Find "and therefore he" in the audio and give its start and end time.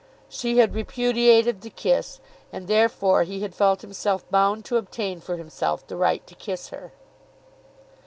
2.51-3.41